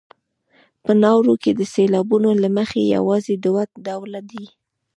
[0.83, 4.45] په نارو کې د سېلابونو له مخې یوازې دوه ډوله دي.